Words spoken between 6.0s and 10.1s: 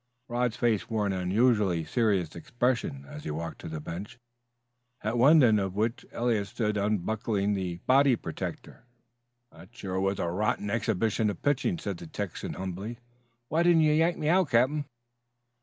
Eliot stood unbuckling the body protector. "That sure